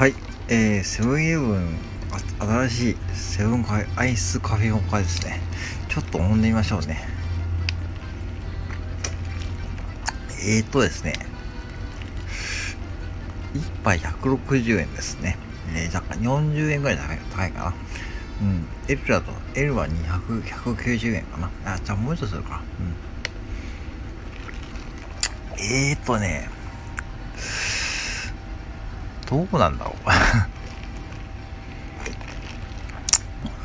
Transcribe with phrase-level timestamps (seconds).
[0.00, 0.14] はい、
[0.48, 1.76] えー、セブンイレブン、
[2.38, 3.66] 新しいセブン
[3.96, 5.42] アイスカフェモカですね。
[5.90, 7.06] ちょっと飲んでみましょうね。
[10.42, 11.12] えーとですね、
[13.52, 15.36] 1杯160円ですね。
[15.74, 17.12] えー、若干40円ぐらい高
[17.46, 17.74] いかな。
[18.40, 18.66] うん。
[18.88, 21.50] L だと、L は200、190円かな。
[21.74, 22.62] あ、じゃあもうちょっとするか。
[22.80, 22.82] う
[25.60, 25.62] ん。
[25.62, 26.48] えーとね、
[29.30, 29.94] どうなんだろ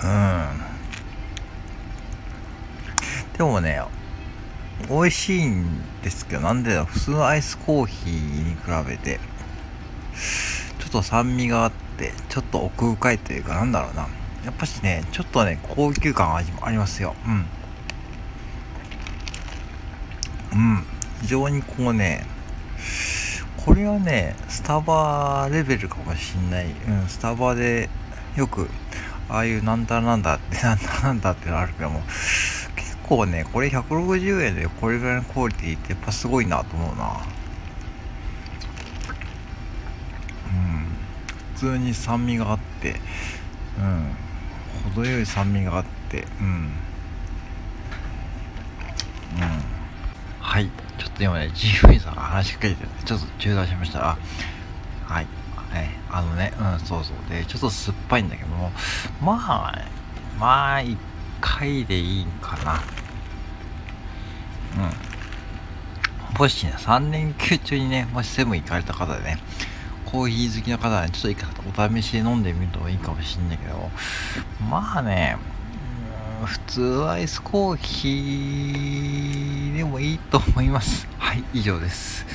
[0.01, 0.05] う。
[0.05, 0.45] うん。
[3.35, 3.81] でもね、
[4.87, 9.19] 美味しいんですけど、なんでだ普通のアイスコーヒーに比べて、
[10.79, 14.07] ちょっと酸味があって、ちょっと奥深いというか、なんだろうな。
[14.45, 17.15] やっぱしね、ちょっとね、高級感ありますよ。
[17.25, 17.45] うん。
[20.53, 20.85] うん。
[21.21, 22.27] 非常にこうね、
[23.65, 26.67] これはね、スタバレベルかもしんない。
[26.67, 27.89] うん、スタバで
[28.35, 28.69] よく、
[29.27, 32.03] ああいうなんだなんだって、 なんだなんだってのあるけども、
[32.75, 37.05] 結構ね、これ160円でこれぐらいのクオリティってやっぱすごいなと思うな。
[40.53, 40.87] うん。
[41.55, 43.01] 普通に酸味があって、
[43.79, 44.15] うん。
[44.93, 46.45] 程よい酸味があって、うん。
[46.47, 46.71] うん。
[50.55, 50.69] はい。
[50.97, 54.11] ちょっと今ね、ジーフィさんが話しかけてて、ちょっと中断しました。
[54.11, 54.17] あ、
[55.03, 55.27] はい。
[55.69, 55.89] はい。
[56.09, 57.29] あのね、うん、そうそう。
[57.29, 58.71] で、ちょっと酸っぱいんだけども、
[59.21, 59.85] まあ、
[60.39, 60.97] まあ、一
[61.41, 62.81] 回でいいんかな。
[66.31, 66.39] うん。
[66.39, 69.39] もしね、3連休中にね、もしセブン行かれた方でね、
[70.05, 73.91] コーヒー好きな方はね、ちょっと一回お試しで飲んでみるといいかもしんないけど、
[74.71, 75.35] まあね、
[76.45, 81.07] 普通アイスコーヒーでもいいと思います。
[81.17, 82.25] はい、以上です。